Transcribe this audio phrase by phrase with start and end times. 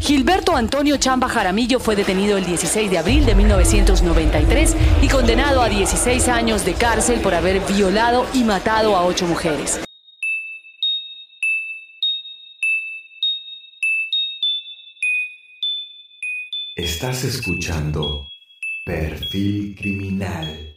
[0.00, 5.68] Gilberto Antonio Chamba Jaramillo fue detenido el 16 de abril de 1993 y condenado a
[5.68, 9.80] 16 años de cárcel por haber violado y matado a ocho mujeres.
[16.76, 18.28] Estás escuchando
[18.84, 20.76] Perfil Criminal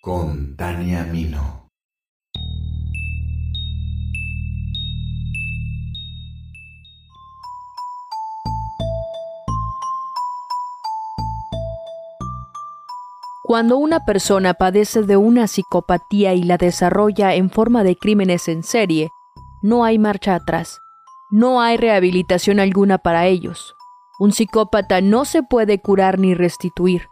[0.00, 1.59] con Tania Mino.
[13.50, 18.62] Cuando una persona padece de una psicopatía y la desarrolla en forma de crímenes en
[18.62, 19.08] serie,
[19.60, 20.78] no hay marcha atrás.
[21.32, 23.74] No hay rehabilitación alguna para ellos.
[24.20, 27.08] Un psicópata no se puede curar ni restituir,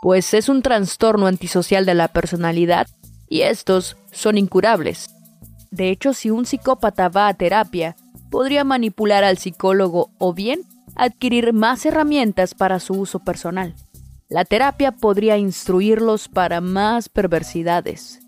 [0.00, 2.86] pues es un trastorno antisocial de la personalidad
[3.28, 5.10] y estos son incurables.
[5.70, 7.96] De hecho, si un psicópata va a terapia,
[8.30, 10.62] podría manipular al psicólogo o bien
[10.94, 13.74] adquirir más herramientas para su uso personal.
[14.32, 18.18] La terapia podría instruirlos para más perversidades,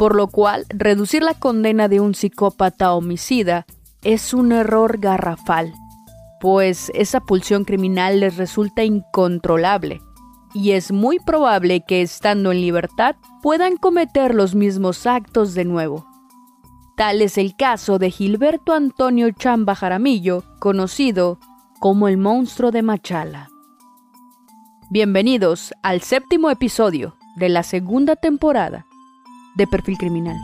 [0.00, 3.64] por lo cual reducir la condena de un psicópata homicida
[4.02, 5.72] es un error garrafal,
[6.40, 10.00] pues esa pulsión criminal les resulta incontrolable
[10.54, 16.04] y es muy probable que estando en libertad puedan cometer los mismos actos de nuevo.
[16.96, 21.38] Tal es el caso de Gilberto Antonio Chamba Jaramillo, conocido
[21.78, 23.53] como el monstruo de Machala.
[24.90, 28.84] Bienvenidos al séptimo episodio de la segunda temporada
[29.56, 30.36] de Perfil Criminal.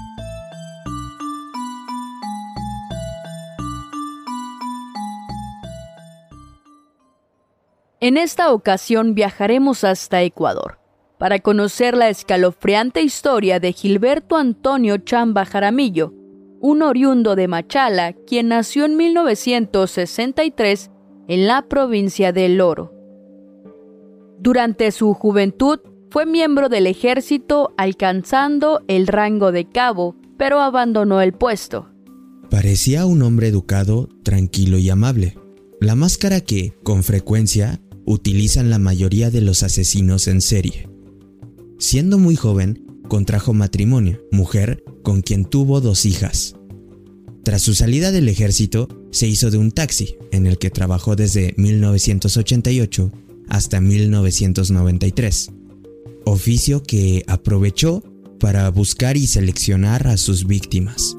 [8.01, 10.79] En esta ocasión viajaremos hasta Ecuador
[11.19, 16.15] para conocer la escalofriante historia de Gilberto Antonio Chamba Jaramillo,
[16.61, 20.91] un oriundo de Machala, quien nació en 1963
[21.29, 23.00] en la provincia de El Oro
[24.41, 31.35] durante su juventud fue miembro del ejército alcanzando el rango de cabo, pero abandonó el
[31.35, 31.89] puesto.
[32.49, 35.37] Parecía un hombre educado, tranquilo y amable,
[35.79, 40.89] la máscara que, con frecuencia, utilizan la mayoría de los asesinos en serie.
[41.79, 46.57] Siendo muy joven, contrajo matrimonio, mujer con quien tuvo dos hijas.
[47.45, 51.55] Tras su salida del ejército, se hizo de un taxi, en el que trabajó desde
[51.57, 53.13] 1988
[53.51, 55.53] hasta 1993,
[56.25, 58.03] oficio que aprovechó
[58.39, 61.17] para buscar y seleccionar a sus víctimas.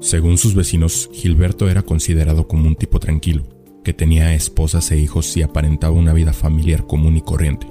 [0.00, 3.46] Según sus vecinos, Gilberto era considerado como un tipo tranquilo,
[3.84, 7.68] que tenía esposas e hijos y aparentaba una vida familiar común y corriente.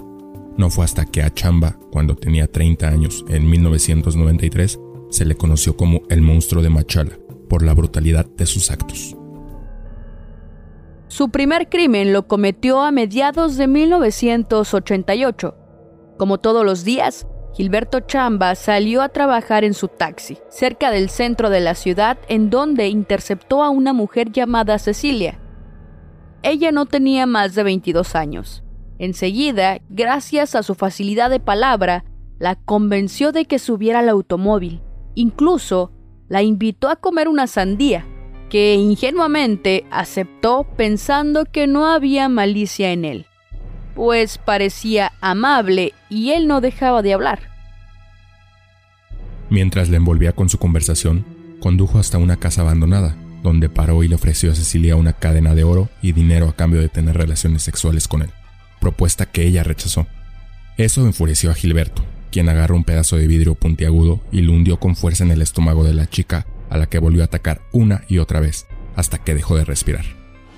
[0.57, 4.79] No fue hasta que a Chamba, cuando tenía 30 años, en 1993,
[5.09, 7.17] se le conoció como el monstruo de Machala,
[7.49, 9.15] por la brutalidad de sus actos.
[11.13, 15.55] Su primer crimen lo cometió a mediados de 1988.
[16.17, 21.51] Como todos los días, Gilberto Chamba salió a trabajar en su taxi, cerca del centro
[21.51, 25.39] de la ciudad, en donde interceptó a una mujer llamada Cecilia.
[26.41, 28.63] Ella no tenía más de 22 años.
[28.97, 32.05] Enseguida, gracias a su facilidad de palabra,
[32.39, 34.81] la convenció de que subiera al automóvil.
[35.13, 35.91] Incluso
[36.27, 38.03] la invitó a comer una sandía,
[38.53, 43.25] que ingenuamente aceptó pensando que no había malicia en él,
[43.95, 47.49] pues parecía amable y él no dejaba de hablar.
[49.49, 51.25] Mientras le envolvía con su conversación,
[51.59, 55.63] condujo hasta una casa abandonada, donde paró y le ofreció a Cecilia una cadena de
[55.63, 58.29] oro y dinero a cambio de tener relaciones sexuales con él,
[58.79, 60.05] propuesta que ella rechazó.
[60.77, 64.95] Eso enfureció a Gilberto, quien agarró un pedazo de vidrio puntiagudo y lo hundió con
[64.95, 68.17] fuerza en el estómago de la chica a la que volvió a atacar una y
[68.17, 70.05] otra vez, hasta que dejó de respirar.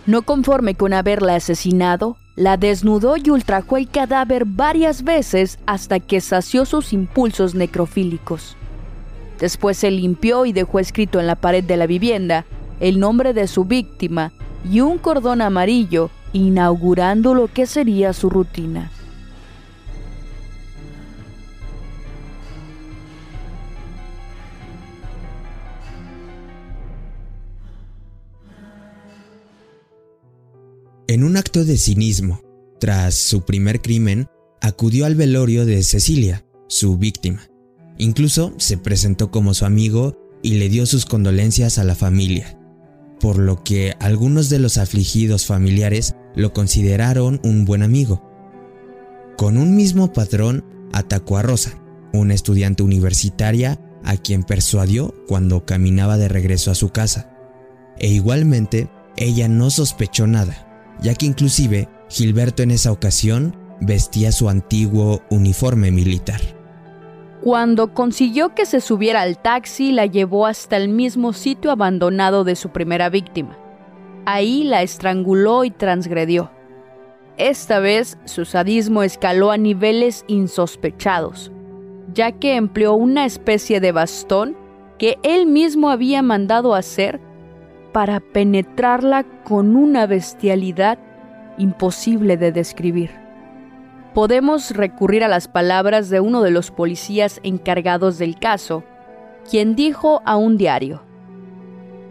[0.06, 6.22] No conforme con haberla asesinado, la desnudó y ultrajó el cadáver varias veces hasta que
[6.22, 8.56] sació sus impulsos necrofílicos.
[9.40, 12.46] Después se limpió y dejó escrito en la pared de la vivienda
[12.80, 14.32] el nombre de su víctima
[14.70, 18.92] y un cordón amarillo inaugurando lo que sería su rutina.
[31.16, 32.42] En un acto de cinismo,
[32.78, 34.28] tras su primer crimen,
[34.60, 37.48] acudió al velorio de Cecilia, su víctima.
[37.98, 42.60] Incluso se presentó como su amigo y le dio sus condolencias a la familia,
[43.22, 48.22] por lo que algunos de los afligidos familiares lo consideraron un buen amigo.
[49.38, 51.82] Con un mismo patrón atacó a Rosa,
[52.12, 57.32] una estudiante universitaria a quien persuadió cuando caminaba de regreso a su casa.
[58.00, 60.65] E igualmente, ella no sospechó nada
[61.02, 66.42] ya que inclusive Gilberto en esa ocasión vestía su antiguo uniforme militar.
[67.42, 72.56] Cuando consiguió que se subiera al taxi, la llevó hasta el mismo sitio abandonado de
[72.56, 73.58] su primera víctima.
[74.26, 76.50] Ahí la estranguló y transgredió.
[77.38, 81.52] Esta vez su sadismo escaló a niveles insospechados,
[82.14, 84.58] ya que empleó una especie de bastón
[84.98, 87.20] que él mismo había mandado hacer
[87.96, 91.00] para penetrarla con una bestialidad
[91.58, 93.10] imposible de describir.
[94.14, 98.84] Podemos recurrir a las palabras de uno de los policías encargados del caso,
[99.50, 101.04] quien dijo a un diario,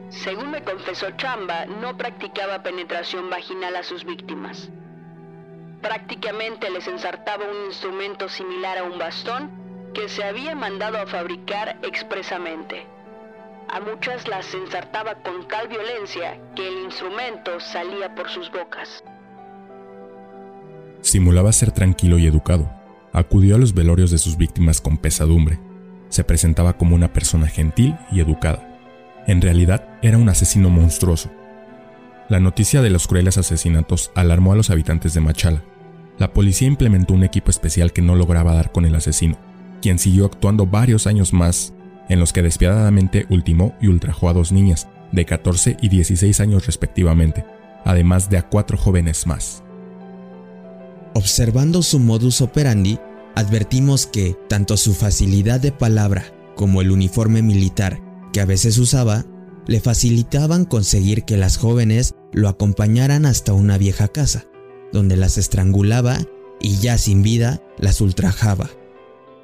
[0.09, 4.71] Según me confesó Chamba, no practicaba penetración vaginal a sus víctimas.
[5.83, 9.51] Prácticamente les ensartaba un instrumento similar a un bastón
[9.93, 12.94] que se había mandado a fabricar expresamente.
[13.69, 19.03] A muchas las ensartaba con tal violencia que el instrumento salía por sus bocas.
[21.01, 22.71] Simulaba ser tranquilo y educado.
[23.13, 25.59] Acudió a los velorios de sus víctimas con pesadumbre.
[26.09, 28.81] Se presentaba como una persona gentil y educada.
[29.27, 31.31] En realidad era un asesino monstruoso.
[32.29, 35.63] La noticia de los crueles asesinatos alarmó a los habitantes de Machala.
[36.17, 39.37] La policía implementó un equipo especial que no lograba dar con el asesino,
[39.83, 41.74] quien siguió actuando varios años más,
[42.09, 46.67] en los que despiadadamente ultimó y ultrajó a dos niñas, de 14 y 16 años
[46.67, 47.45] respectivamente,
[47.85, 49.63] además de a cuatro jóvenes más.
[51.15, 52.99] Observando su modus operandi,
[53.37, 56.25] advertimos que tanto su facilidad de palabra
[56.57, 58.01] como el uniforme militar
[58.33, 59.25] que a veces usaba
[59.67, 64.45] le facilitaban conseguir que las jóvenes lo acompañaran hasta una vieja casa,
[64.93, 66.19] donde las estrangulaba
[66.61, 68.71] y ya sin vida las ultrajaba.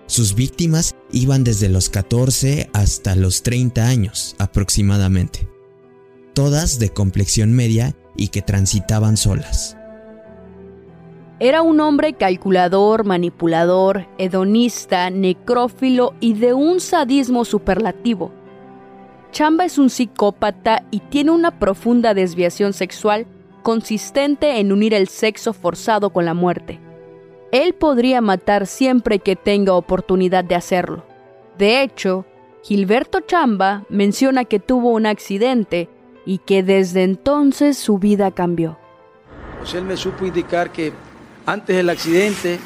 [0.07, 5.49] Sus víctimas iban desde los 14 hasta los 30 años aproximadamente,
[6.35, 9.77] todas de complexión media y que transitaban solas.
[11.39, 18.31] Era un hombre calculador, manipulador, hedonista, necrófilo y de un sadismo superlativo.
[19.33, 23.27] Chamba es un psicópata y tiene una profunda desviación sexual
[23.63, 26.79] consistente en unir el sexo forzado con la muerte.
[27.53, 31.05] Él podría matar siempre que tenga oportunidad de hacerlo.
[31.59, 32.25] De hecho,
[32.63, 35.89] Gilberto Chamba menciona que tuvo un accidente
[36.25, 38.79] y que desde entonces su vida cambió.
[39.59, 40.93] Pues él me supo indicar que
[41.45, 42.59] antes del accidente,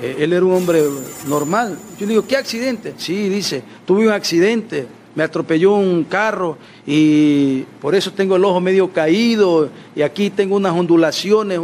[0.00, 0.82] eh, él era un hombre
[1.28, 1.78] normal.
[1.98, 2.94] Yo le digo, ¿qué accidente?
[2.96, 6.56] Sí, dice, tuve un accidente, me atropelló un carro
[6.86, 11.60] y por eso tengo el ojo medio caído y aquí tengo unas ondulaciones.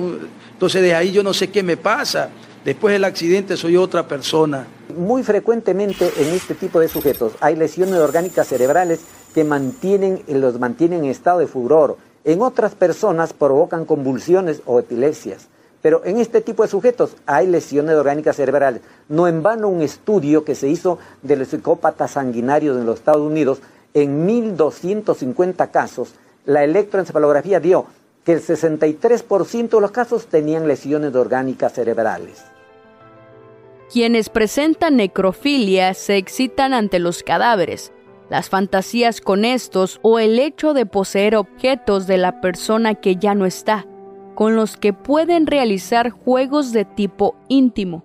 [0.53, 2.31] Entonces de ahí yo no sé qué me pasa.
[2.65, 4.67] Después del accidente soy otra persona.
[4.95, 9.01] Muy frecuentemente en este tipo de sujetos hay lesiones orgánicas cerebrales
[9.35, 11.97] que mantienen, los mantienen en estado de furor.
[12.25, 15.49] En otras personas provocan convulsiones o epilepsias.
[15.81, 18.83] Pero en este tipo de sujetos hay lesiones orgánicas cerebrales.
[19.09, 23.23] No en vano un estudio que se hizo de los psicópatas sanguinarios en los Estados
[23.23, 23.63] Unidos,
[23.95, 26.13] en 1.250 casos,
[26.45, 27.87] la electroencefalografía dio
[28.23, 32.50] que el 63% de los casos tenían lesiones orgánicas cerebrales.
[33.93, 37.93] Quienes presentan necrofilia se excitan ante los cadáveres,
[38.29, 43.35] las fantasías con estos o el hecho de poseer objetos de la persona que ya
[43.35, 43.87] no está
[44.41, 48.05] con los que pueden realizar juegos de tipo íntimo.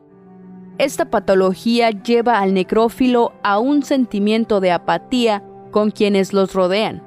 [0.77, 7.01] Esta patología lleva al necrófilo a un sentimiento de apatía con quienes los rodean,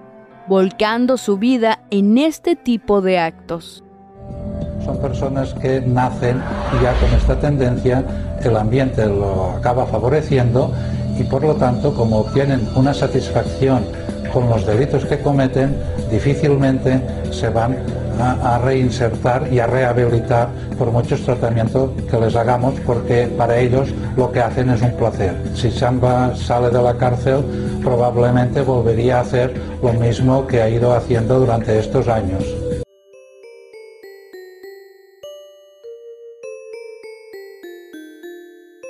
[0.49, 3.85] volcando su vida en este tipo de actos.
[4.89, 6.43] Son personas que nacen
[6.83, 8.03] ya con esta tendencia
[8.43, 10.73] el ambiente lo acaba favoreciendo
[11.19, 13.85] y por lo tanto como obtienen una satisfacción
[14.33, 15.77] con los delitos que cometen,
[16.11, 17.77] difícilmente se van
[18.19, 24.33] a, reinsertar y a rehabilitar por muchos tratamientos que les hagamos porque para ellos lo
[24.33, 25.37] que hacen es un placer.
[25.55, 27.45] Si Samba sale de la cárcel
[27.85, 29.53] probablemente volvería a hacer
[29.83, 32.43] lo mismo que ha ido haciendo durante estos años.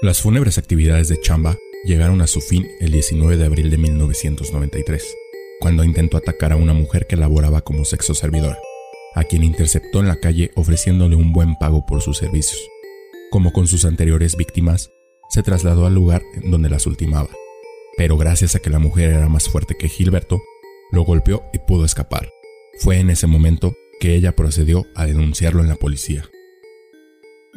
[0.01, 5.05] Las fúnebres actividades de Chamba llegaron a su fin el 19 de abril de 1993,
[5.61, 8.57] cuando intentó atacar a una mujer que laboraba como sexo servidor
[9.15, 12.61] a quien interceptó en la calle ofreciéndole un buen pago por sus servicios.
[13.33, 14.93] Como con sus anteriores víctimas,
[15.31, 17.31] se trasladó al lugar donde las ultimaba,
[17.97, 20.41] pero gracias a que la mujer era más fuerte que Gilberto,
[20.93, 22.31] lo golpeó y pudo escapar.
[22.79, 26.31] Fue en ese momento que ella procedió a denunciarlo en la policía.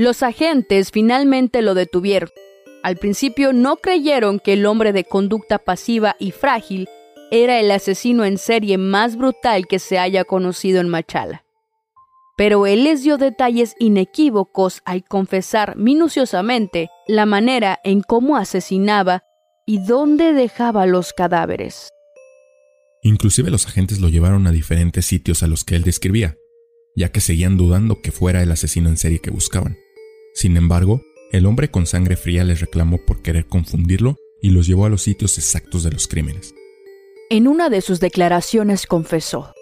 [0.01, 2.31] Los agentes finalmente lo detuvieron.
[2.81, 6.89] Al principio no creyeron que el hombre de conducta pasiva y frágil
[7.29, 11.43] era el asesino en serie más brutal que se haya conocido en Machala.
[12.35, 19.21] pero él les dio detalles inequívocos al confesar minuciosamente la manera en cómo asesinaba
[19.67, 21.89] y dónde dejaba los cadáveres.
[23.03, 26.37] Inclusive los agentes lo llevaron a diferentes sitios a los que él describía,
[26.95, 29.77] ya que seguían dudando que fuera el asesino en serie que buscaban.
[30.33, 34.85] Sin embargo, el hombre con sangre fría les reclamó por querer confundirlo y los llevó
[34.85, 36.53] a los sitios exactos de los crímenes.
[37.29, 39.53] En una de sus declaraciones confesó,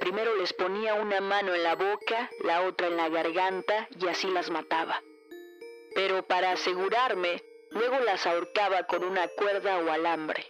[0.00, 4.28] Primero les ponía una mano en la boca, la otra en la garganta y así
[4.28, 5.02] las mataba.
[5.94, 10.44] Pero para asegurarme, luego las ahorcaba con una cuerda o alambre.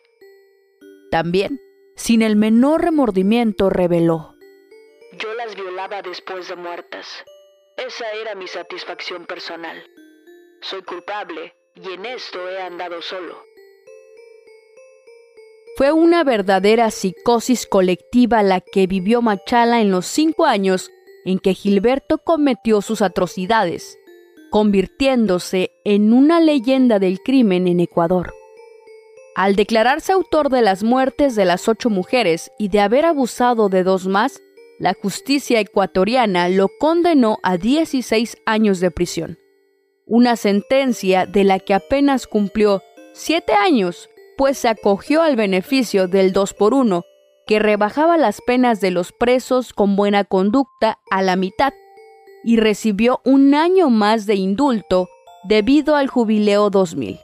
[1.10, 1.60] También,
[1.94, 4.34] sin el menor remordimiento, reveló.
[5.18, 7.06] Yo las violaba después de muertas.
[7.76, 9.76] Esa era mi satisfacción personal.
[10.62, 13.36] Soy culpable y en esto he andado solo.
[15.76, 20.90] Fue una verdadera psicosis colectiva la que vivió Machala en los cinco años
[21.26, 23.98] en que Gilberto cometió sus atrocidades,
[24.50, 28.32] convirtiéndose en una leyenda del crimen en Ecuador.
[29.34, 33.82] Al declararse autor de las muertes de las ocho mujeres y de haber abusado de
[33.82, 34.40] dos más,
[34.78, 39.38] la justicia ecuatoriana lo condenó a 16 años de prisión.
[40.06, 46.32] Una sentencia de la que apenas cumplió siete años pues se acogió al beneficio del
[46.32, 47.04] 2 por 1,
[47.46, 51.72] que rebajaba las penas de los presos con buena conducta a la mitad,
[52.44, 55.08] y recibió un año más de indulto
[55.44, 57.18] debido al jubileo 2000,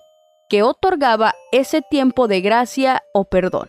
[0.49, 3.69] que otorgaba ese tiempo de gracia o perdón.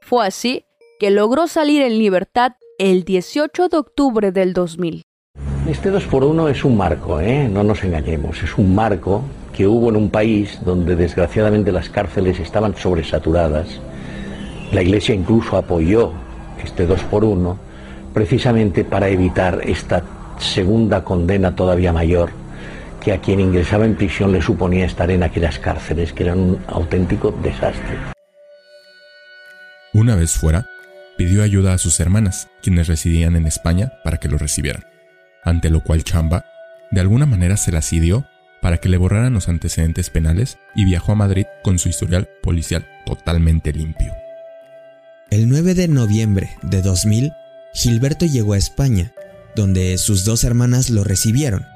[0.00, 0.64] Fue así
[0.98, 5.02] que logró salir en libertad el 18 de octubre del 2000.
[5.68, 7.46] Este 2 por 1 es un marco, ¿eh?
[7.46, 9.22] no nos engañemos, es un marco
[9.52, 13.68] que hubo en un país donde desgraciadamente las cárceles estaban sobresaturadas.
[14.72, 16.12] La Iglesia incluso apoyó
[16.64, 17.58] este 2 por 1
[18.14, 20.02] precisamente para evitar esta
[20.38, 22.30] segunda condena todavía mayor
[23.02, 26.58] que a quien ingresaba en prisión le suponía estar en aquellas cárceles que eran un
[26.66, 27.98] auténtico desastre.
[29.92, 30.66] Una vez fuera,
[31.20, 34.86] pidió ayuda a sus hermanas, quienes residían en España, para que lo recibieran,
[35.44, 36.46] ante lo cual Chamba
[36.90, 38.26] de alguna manera se las dio
[38.62, 42.88] para que le borraran los antecedentes penales y viajó a Madrid con su historial policial
[43.04, 44.14] totalmente limpio.
[45.30, 47.34] El 9 de noviembre de 2000,
[47.74, 49.12] Gilberto llegó a España,
[49.54, 51.66] donde sus dos hermanas lo recibieron.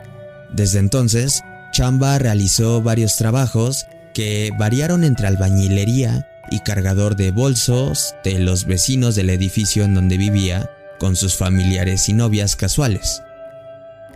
[0.54, 3.84] Desde entonces, Chamba realizó varios trabajos
[4.14, 10.16] que variaron entre albañilería y cargador de bolsos de los vecinos del edificio en donde
[10.16, 10.70] vivía
[11.00, 13.22] con sus familiares y novias casuales.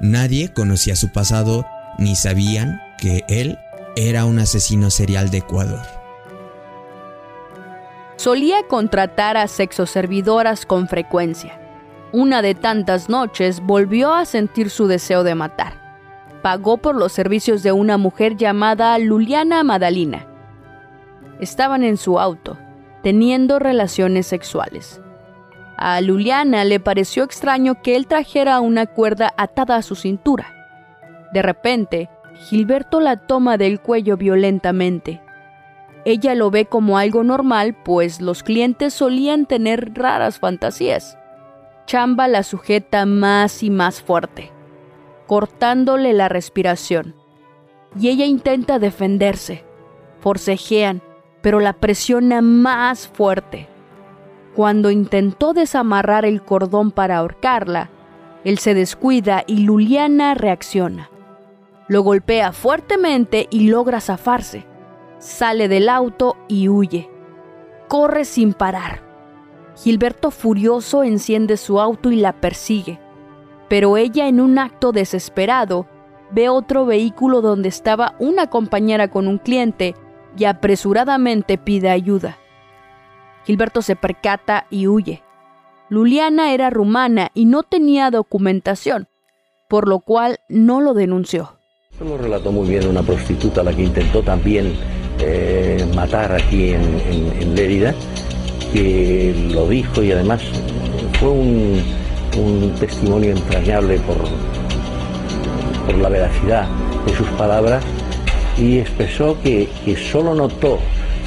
[0.01, 1.67] Nadie conocía su pasado
[1.99, 3.59] ni sabían que él
[3.97, 5.83] era un asesino serial de Ecuador.
[8.15, 11.59] Solía contratar a sexoservidoras con frecuencia.
[12.13, 15.75] Una de tantas noches volvió a sentir su deseo de matar.
[16.43, 20.29] Pagó por los servicios de una mujer llamada Luliana Madalina.
[21.41, 22.57] Estaban en su auto,
[23.03, 25.01] teniendo relaciones sexuales.
[25.77, 30.53] A Luliana le pareció extraño que él trajera una cuerda atada a su cintura.
[31.33, 35.21] De repente, Gilberto la toma del cuello violentamente.
[36.05, 41.19] Ella lo ve como algo normal, pues los clientes solían tener raras fantasías.
[41.87, 44.51] Chamba la sujeta más y más fuerte,
[45.27, 47.15] cortándole la respiración.
[47.99, 49.65] Y ella intenta defenderse.
[50.21, 51.03] Forcejean,
[51.49, 53.69] pero la presiona más fuerte.
[54.55, 57.89] Cuando intentó desamarrar el cordón para ahorcarla,
[58.45, 61.09] él se descuida y Luliana reacciona.
[61.87, 64.67] Lo golpea fuertemente y logra zafarse.
[65.21, 67.09] Sale del auto y huye.
[67.89, 69.01] Corre sin parar.
[69.75, 73.01] Gilberto furioso enciende su auto y la persigue.
[73.71, 75.87] Pero ella en un acto desesperado
[76.31, 79.95] ve otro vehículo donde estaba una compañera con un cliente
[80.39, 82.39] y apresuradamente pide ayuda.
[83.45, 85.23] Gilberto se percata y huye.
[85.89, 89.09] Luliana era rumana y no tenía documentación,
[89.69, 91.55] por lo cual no lo denunció.
[92.01, 94.75] Lo relató muy bien una prostituta, la que intentó también
[95.19, 97.95] eh, matar aquí en, Lérida,
[98.73, 100.43] que lo dijo y además
[101.19, 101.83] fue un,
[102.79, 104.19] testimonio entrañable por,
[105.87, 106.69] por la veracidad
[107.05, 107.83] de sus palabras
[108.59, 109.69] y expresó que,
[110.11, 110.79] solo notó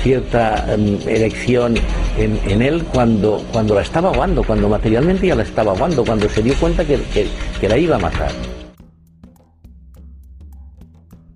[0.03, 1.75] cierta em, elección
[2.17, 6.41] en, él cuando, cuando la estaba aguando, cuando materialmente ya la estaba aguando, cuando se
[6.41, 6.99] dio cuenta que,
[7.59, 8.31] que la iba a matar.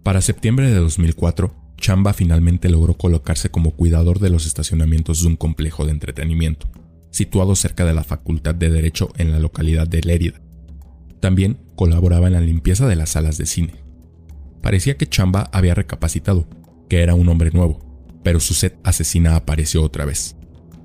[0.04, 5.36] Para septiembre de 2004, Chamba finalmente logró colocarse como cuidador de los estacionamientos de un
[5.36, 6.68] complejo de entretenimiento,
[7.12, 10.42] situado cerca de la Facultad de Derecho en la localidad de Lérida.
[11.20, 13.85] También colaboraba en la limpieza de las salas de cine.
[14.66, 16.48] Parecía que Chamba había recapacitado,
[16.90, 17.78] que era un hombre nuevo,
[18.24, 20.36] pero su sed asesina apareció otra vez.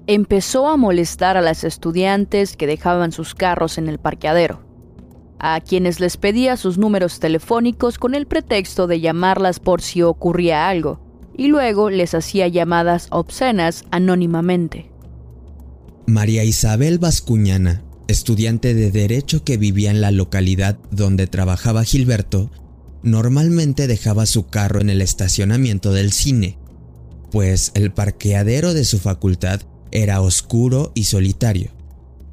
[0.07, 4.61] Empezó a molestar a las estudiantes que dejaban sus carros en el parqueadero,
[5.39, 10.69] a quienes les pedía sus números telefónicos con el pretexto de llamarlas por si ocurría
[10.69, 11.01] algo,
[11.35, 14.91] y luego les hacía llamadas obscenas anónimamente.
[16.07, 22.51] María Isabel Vascuñana, estudiante de Derecho que vivía en la localidad donde trabajaba Gilberto,
[23.03, 26.59] normalmente dejaba su carro en el estacionamiento del cine,
[27.31, 29.61] pues el parqueadero de su facultad
[29.93, 31.71] era oscuro y solitario.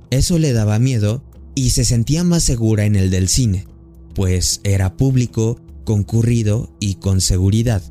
[0.10, 1.24] Eso le daba miedo
[1.56, 3.66] y se sentía más segura en el del cine,
[4.14, 7.82] pues era público, concurrido y con seguridad.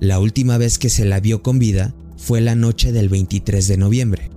[0.00, 3.76] La última vez que se la vio con vida fue la noche del 23 de
[3.76, 4.30] noviembre.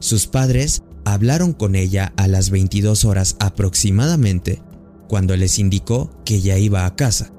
[0.00, 4.60] Sus padres hablaron con ella a las 22 horas aproximadamente
[5.08, 7.30] cuando les indicó que ya iba a casa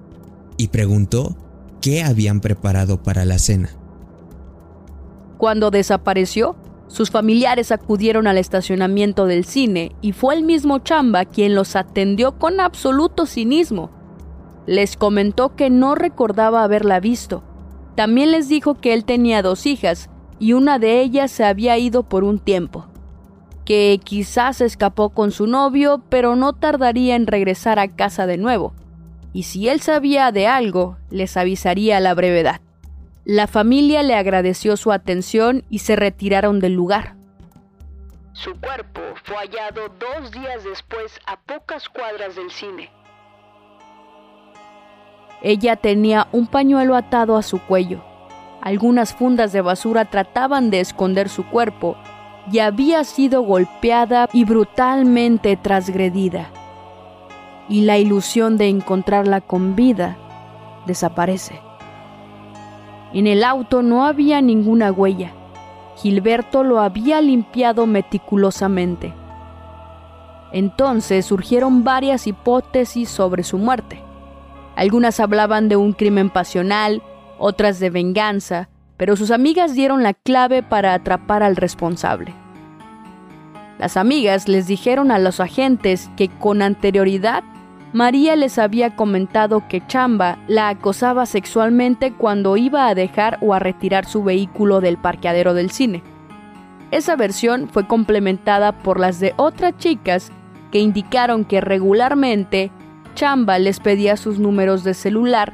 [0.58, 1.38] y preguntó
[1.82, 3.70] qué habían preparado para la cena.
[5.38, 6.58] Cuando desapareció,
[6.88, 12.38] sus familiares acudieron al estacionamiento del cine y fue el mismo Chamba quien los atendió
[12.38, 13.92] con absoluto cinismo.
[14.66, 17.44] Les comentó que no recordaba haberla visto.
[17.96, 20.10] También les dijo que él tenía dos hijas
[20.40, 22.88] y una de ellas se había ido por un tiempo,
[23.70, 28.74] que quizás escapó con su novio, pero no tardaría en regresar a casa de nuevo,
[29.32, 32.62] y si él sabía de algo, les avisaría a la brevedad.
[33.26, 37.16] La familia le agradeció su atención y se retiraron del lugar.
[38.34, 42.90] Su cuerpo fue hallado dos días después a pocas cuadras del cine.
[45.44, 48.04] Ella tenía un pañuelo atado a su cuello.
[48.64, 51.98] Algunas fundas de basura trataban de esconder su cuerpo
[52.51, 56.50] y había sido golpeada y brutalmente transgredida.
[57.68, 60.18] Y la ilusión de encontrarla con vida
[60.88, 61.60] desaparece.
[63.13, 65.32] En el auto no había ninguna huella.
[65.97, 69.13] Gilberto lo había limpiado meticulosamente.
[70.52, 74.02] Entonces surgieron varias hipótesis sobre su muerte.
[74.76, 77.04] Algunas hablaban de un crimen pasional,
[77.38, 82.34] otras de venganza, pero sus amigas dieron la clave para atrapar al responsable.
[83.80, 87.44] Las amigas les dijeron a los agentes que con anterioridad
[87.94, 93.60] María les había comentado que Chamba la acosaba sexualmente cuando iba a dejar o a
[93.60, 96.04] retirar su vehículo del parqueadero del cine.
[96.92, 100.32] Esa versión fue complementada por las de otras chicas
[100.72, 102.72] que indicaron que regularmente
[103.15, 105.54] Chamba les pedía sus números de celular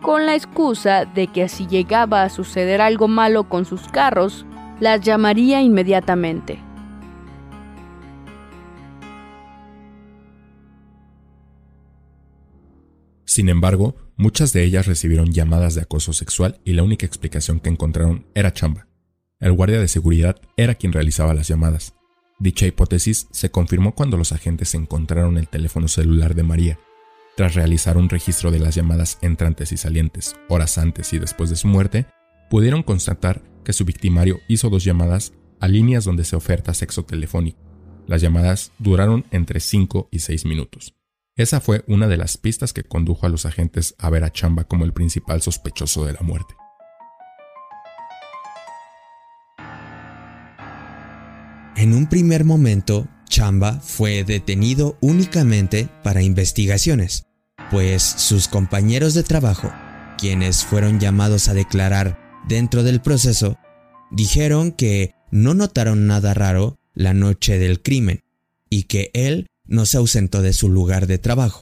[0.00, 4.46] con la excusa de que si llegaba a suceder algo malo con sus carros,
[4.80, 6.65] las llamaría inmediatamente.
[13.36, 17.68] Sin embargo, muchas de ellas recibieron llamadas de acoso sexual y la única explicación que
[17.68, 18.88] encontraron era chamba.
[19.40, 21.92] El guardia de seguridad era quien realizaba las llamadas.
[22.38, 26.78] Dicha hipótesis se confirmó cuando los agentes encontraron el teléfono celular de María.
[27.36, 31.56] Tras realizar un registro de las llamadas entrantes y salientes, horas antes y después de
[31.56, 32.06] su muerte,
[32.48, 37.60] pudieron constatar que su victimario hizo dos llamadas a líneas donde se oferta sexo telefónico.
[38.06, 40.94] Las llamadas duraron entre 5 y 6 minutos.
[41.36, 44.64] Esa fue una de las pistas que condujo a los agentes a ver a Chamba
[44.64, 46.54] como el principal sospechoso de la muerte.
[51.76, 57.26] En un primer momento, Chamba fue detenido únicamente para investigaciones,
[57.70, 59.70] pues sus compañeros de trabajo,
[60.16, 62.18] quienes fueron llamados a declarar
[62.48, 63.58] dentro del proceso,
[64.10, 68.24] dijeron que no notaron nada raro la noche del crimen
[68.70, 71.60] y que él no se ausentó de su lugar de trabajo.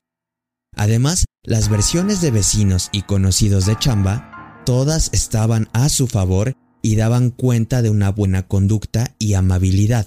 [0.76, 6.96] Además, las versiones de vecinos y conocidos de Chamba, todas estaban a su favor y
[6.96, 10.06] daban cuenta de una buena conducta y amabilidad.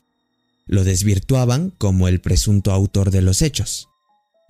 [0.66, 3.88] Lo desvirtuaban como el presunto autor de los hechos.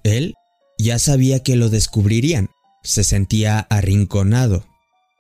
[0.04, 0.34] Él
[0.80, 2.50] ya sabía que lo descubrirían,
[2.84, 4.66] se sentía arrinconado,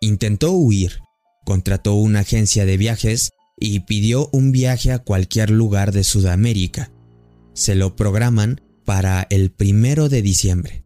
[0.02, 1.02] intentó huir,
[1.46, 6.92] contrató una agencia de viajes y pidió un viaje a cualquier lugar de Sudamérica
[7.58, 10.84] se lo programan para el primero de diciembre.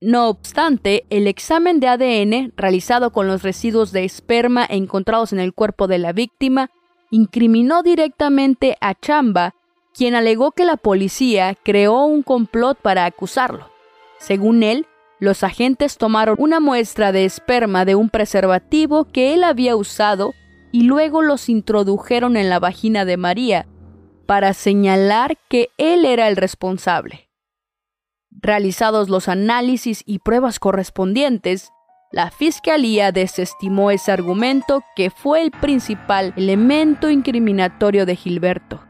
[0.00, 5.52] No obstante, el examen de ADN realizado con los residuos de esperma encontrados en el
[5.52, 6.70] cuerpo de la víctima
[7.10, 9.54] incriminó directamente a Chamba,
[9.94, 13.70] quien alegó que la policía creó un complot para acusarlo.
[14.18, 14.86] Según él,
[15.18, 20.34] los agentes tomaron una muestra de esperma de un preservativo que él había usado
[20.72, 23.66] y luego los introdujeron en la vagina de María,
[24.26, 27.30] para señalar que él era el responsable.
[28.30, 31.70] Realizados los análisis y pruebas correspondientes,
[32.12, 38.82] la Fiscalía desestimó ese argumento que fue el principal elemento incriminatorio de Gilberto.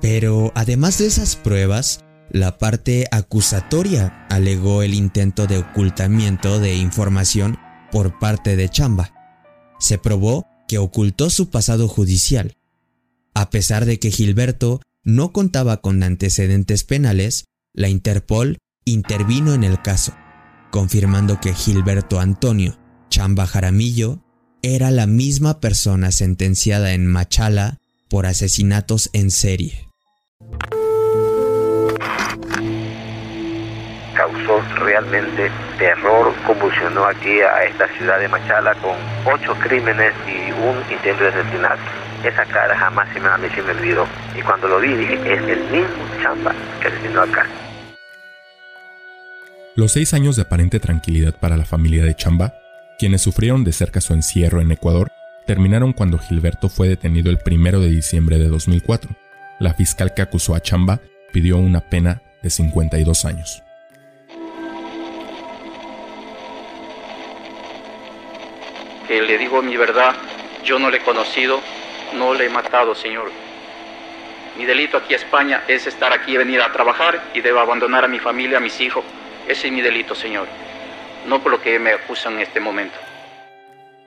[0.00, 7.58] Pero además de esas pruebas, la parte acusatoria alegó el intento de ocultamiento de información
[7.90, 9.12] por parte de Chamba.
[9.78, 12.56] Se probó que ocultó su pasado judicial.
[13.34, 19.80] A pesar de que Gilberto no contaba con antecedentes penales, la Interpol intervino en el
[19.80, 20.14] caso,
[20.70, 24.20] confirmando que Gilberto Antonio Chamba Jaramillo
[24.62, 29.88] era la misma persona sentenciada en Machala por asesinatos en serie.
[34.14, 40.78] causó realmente terror, convulsionó aquí a esta ciudad de Machala con ocho crímenes y un
[40.92, 41.82] intento de asesinato.
[42.24, 44.06] Esa cara jamás se me, a mí se me olvidó.
[44.36, 47.46] Y cuando lo vi dije, es el mismo chamba que asesinó acá.
[49.74, 52.52] Los seis años de aparente tranquilidad para la familia de Chamba,
[52.98, 55.10] quienes sufrieron de cerca su encierro en Ecuador,
[55.46, 59.10] terminaron cuando Gilberto fue detenido el primero de diciembre de 2004.
[59.58, 61.00] La fiscal que acusó a Chamba
[61.32, 63.62] pidió una pena de 52 años.
[69.08, 70.14] Que le digo mi verdad,
[70.64, 71.60] yo no le he conocido,
[72.14, 73.30] no le he matado, Señor.
[74.56, 78.08] Mi delito aquí en España es estar aquí, venir a trabajar y debo abandonar a
[78.08, 79.04] mi familia, a mis hijos.
[79.48, 80.46] Ese es mi delito, Señor.
[81.26, 82.96] No por lo que me acusan en este momento.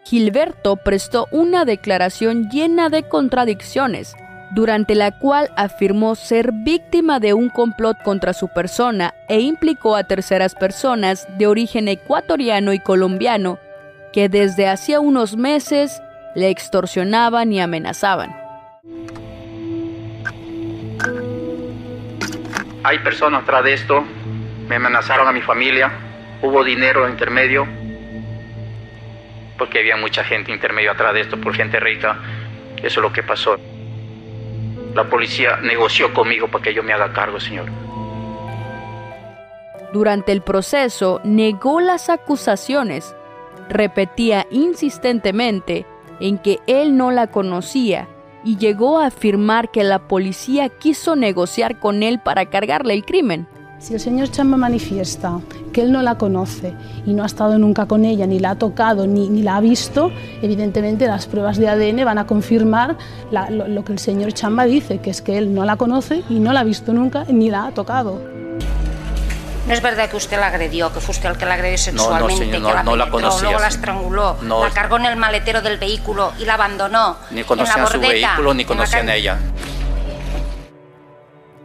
[0.03, 4.15] Gilberto prestó una declaración llena de contradicciones,
[4.51, 10.03] durante la cual afirmó ser víctima de un complot contra su persona e implicó a
[10.03, 13.57] terceras personas de origen ecuatoriano y colombiano
[14.13, 16.01] que desde hacía unos meses
[16.35, 18.35] le extorsionaban y amenazaban.
[22.83, 24.03] Hay personas atrás de esto,
[24.67, 25.91] me amenazaron a mi familia,
[26.41, 27.65] hubo dinero intermedio,
[29.57, 32.19] porque había mucha gente intermedio atrás de esto, por gente rica,
[32.77, 33.57] eso es lo que pasó.
[34.93, 37.65] La policía negoció conmigo para que yo me haga cargo, señor.
[39.91, 43.15] Durante el proceso negó las acusaciones,
[43.69, 45.85] repetía insistentemente
[46.19, 48.07] en que él no la conocía
[48.43, 53.47] y llegó a afirmar que la policía quiso negociar con él para cargarle el crimen.
[53.79, 55.39] Si el señor Chamba manifiesta
[55.73, 56.73] que él no la conoce
[57.05, 59.61] y no ha estado nunca con ella, ni la ha tocado, ni, ni la ha
[59.61, 62.97] visto, evidentemente las pruebas de ADN van a confirmar
[63.31, 66.39] lo, lo que el señor Chamba dice, que es que él no la conoce y
[66.39, 68.44] no la ha visto nunca, ni la ha tocado.
[69.67, 72.33] No es verdad que usted la agredió, que fue usted el que la agredió sexualmente,
[72.33, 74.63] no, señor, que no, la no la penetró, conocía, luego la estranguló, No.
[74.63, 77.17] la cargó en el maletero del vehículo y la abandonó.
[77.31, 79.39] Ni en conocían la su vehículo, ni la conocían a ella.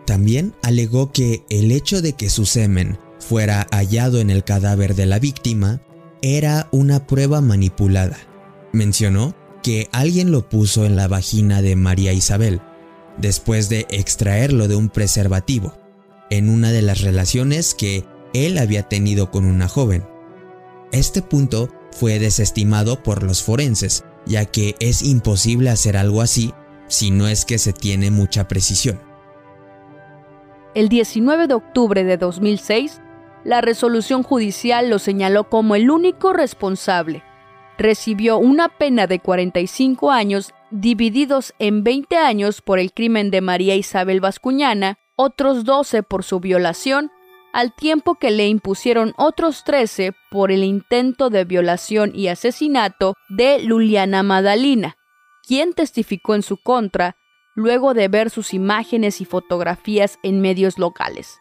[0.07, 5.07] También alegó que el hecho de que su semen fuera hallado en el cadáver de
[5.07, 5.81] la víctima
[6.23, 8.17] era una prueba manipulada.
[8.73, 12.61] Mencionó que alguien lo puso en la vagina de María Isabel,
[13.19, 15.75] después de extraerlo de un preservativo,
[16.31, 20.05] en una de las relaciones que él había tenido con una joven.
[20.93, 26.55] Este punto fue desestimado por los forenses, ya que es imposible hacer algo así
[26.88, 29.01] si no es que se tiene mucha precisión.
[30.75, 33.01] El 19 de octubre de 2006,
[33.45, 37.23] la resolución judicial lo señaló como el único responsable.
[37.79, 43.75] Recibió una pena de 45 años divididos en 20 años por el crimen de María
[43.75, 47.11] Isabel Bascuñana, otros 12 por su violación,
[47.53, 53.59] al tiempo que le impusieron otros 13 por el intento de violación y asesinato de
[53.59, 54.97] Luliana Madalina,
[55.47, 57.17] quien testificó en su contra
[57.55, 61.39] luego de ver sus imágenes y fotografías en medios locales.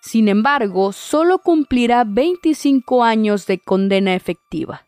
[0.00, 4.85] Sin embargo, solo cumplirá 25 años de condena efectiva.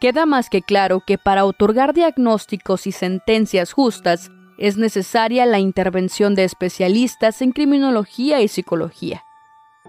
[0.00, 6.34] Queda más que claro que para otorgar diagnósticos y sentencias justas es necesaria la intervención
[6.34, 9.22] de especialistas en criminología y psicología.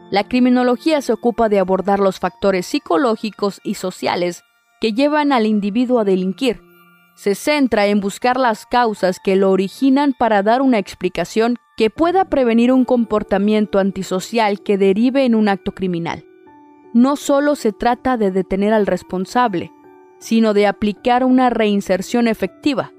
[0.10, 4.44] La criminología se ocupa de abordar los factores psicológicos y sociales
[4.80, 6.62] que llevan al individuo a delinquir.
[7.16, 12.26] Se centra en buscar las causas que lo originan para dar una explicación que pueda
[12.26, 16.26] prevenir un comportamiento antisocial que derive en un acto criminal.
[16.94, 19.72] No solo se trata de detener al responsable,
[20.20, 22.94] sino de aplicar una reinserción efectiva.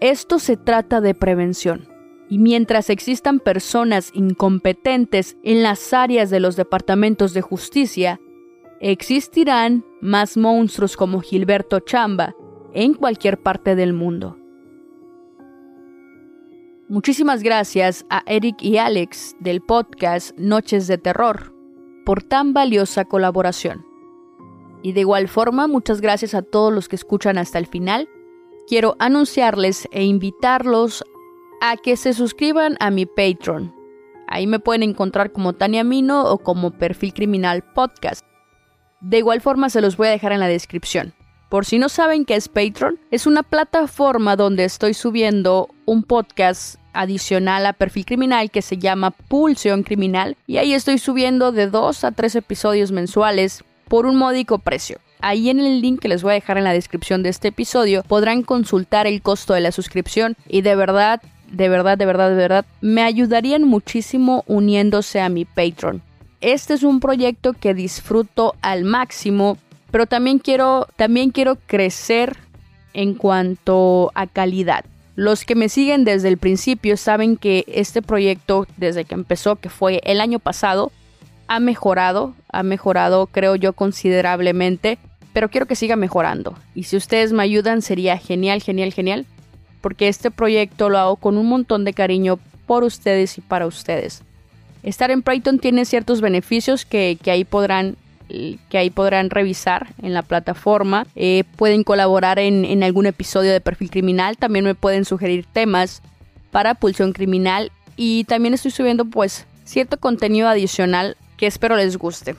[0.00, 1.88] Esto se trata de prevención.
[2.28, 8.20] Y mientras existan personas incompetentes en las áreas de los departamentos de justicia,
[8.80, 12.34] existirán más monstruos como Gilberto Chamba
[12.72, 14.36] en cualquier parte del mundo.
[16.88, 21.54] Muchísimas gracias a Eric y Alex del podcast Noches de Terror
[22.04, 23.89] por tan valiosa colaboración.
[24.82, 28.08] Y de igual forma, muchas gracias a todos los que escuchan hasta el final.
[28.66, 31.04] Quiero anunciarles e invitarlos
[31.60, 33.74] a que se suscriban a mi Patreon.
[34.28, 38.24] Ahí me pueden encontrar como Tania Mino o como Perfil Criminal Podcast.
[39.00, 41.14] De igual forma se los voy a dejar en la descripción.
[41.48, 46.76] Por si no saben qué es Patreon, es una plataforma donde estoy subiendo un podcast
[46.92, 52.04] adicional a Perfil Criminal que se llama Pulsión Criminal y ahí estoy subiendo de 2
[52.04, 55.00] a 3 episodios mensuales por un módico precio.
[55.20, 58.04] Ahí en el link que les voy a dejar en la descripción de este episodio
[58.04, 62.36] podrán consultar el costo de la suscripción y de verdad, de verdad, de verdad, de
[62.36, 66.02] verdad, me ayudarían muchísimo uniéndose a mi Patreon.
[66.40, 69.58] Este es un proyecto que disfruto al máximo,
[69.90, 72.36] pero también quiero, también quiero crecer
[72.94, 74.84] en cuanto a calidad.
[75.16, 79.68] Los que me siguen desde el principio saben que este proyecto, desde que empezó, que
[79.68, 80.92] fue el año pasado,
[81.50, 84.98] ha mejorado, ha mejorado creo yo considerablemente,
[85.32, 86.54] pero quiero que siga mejorando.
[86.76, 89.26] Y si ustedes me ayudan sería genial, genial, genial,
[89.80, 94.22] porque este proyecto lo hago con un montón de cariño por ustedes y para ustedes.
[94.84, 97.96] Estar en Prayton tiene ciertos beneficios que, ahí podrán
[98.68, 101.04] que ahí podrán revisar en la plataforma.
[101.16, 104.36] Eh, pueden colaborar en, en, algún episodio de Perfil Criminal.
[104.36, 106.00] También me pueden sugerir temas
[106.52, 107.72] para Pulsión Criminal.
[107.96, 112.36] Y también estoy subiendo pues cierto contenido adicional que espero les guste.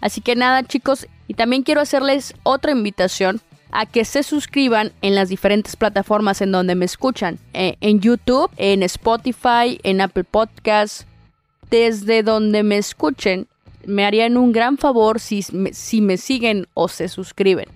[0.00, 3.40] Así que nada chicos, y también quiero hacerles otra invitación
[3.72, 7.40] a que se suscriban en las diferentes plataformas en donde me escuchan.
[7.52, 11.04] Eh, en YouTube, en Spotify, en Apple Podcasts,
[11.68, 13.48] desde donde me escuchen,
[13.84, 17.66] me harían un gran favor si si me siguen o se suscriben.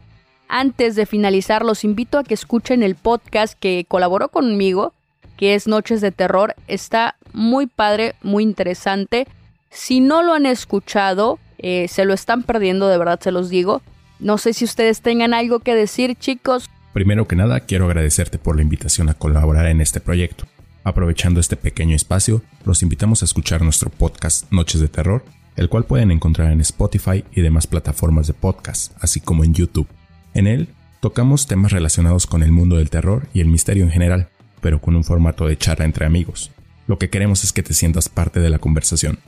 [0.46, 4.94] Antes de finalizar, los invito a que escuchen el podcast que colaboró conmigo,
[5.36, 6.54] que es Noches de Terror.
[6.68, 9.26] Está muy padre, muy interesante.
[9.70, 13.82] Si no lo han escuchado, eh, se lo están perdiendo, de verdad se los digo.
[14.18, 16.68] No sé si ustedes tengan algo que decir, chicos.
[16.92, 20.46] Primero que nada, quiero agradecerte por la invitación a colaborar en este proyecto.
[20.84, 25.24] Aprovechando este pequeño espacio, los invitamos a escuchar nuestro podcast Noches de Terror,
[25.56, 29.88] el cual pueden encontrar en Spotify y demás plataformas de podcast, así como en YouTube.
[30.34, 30.68] En él,
[31.00, 34.28] tocamos temas relacionados con el mundo del terror y el misterio en general,
[34.60, 36.52] pero con un formato de charla entre amigos.
[36.86, 39.18] Lo que queremos es que te sientas parte de la conversación.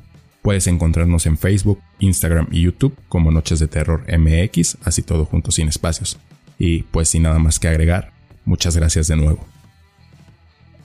[0.43, 5.51] Puedes encontrarnos en Facebook, Instagram y YouTube como Noches de Terror MX, así todo junto
[5.51, 6.19] sin espacios.
[6.59, 8.13] Y pues sin nada más que agregar,
[8.45, 9.45] muchas gracias de nuevo.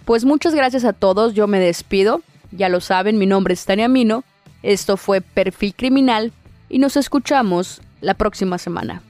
[0.04, 2.22] Pues muchas gracias a todos, yo me despido.
[2.52, 4.24] Ya lo saben, mi nombre es Tania Mino.
[4.62, 6.32] Esto fue Perfil Criminal
[6.70, 9.02] y nos escuchamos la próxima semana.